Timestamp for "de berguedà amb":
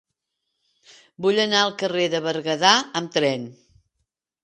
2.17-3.17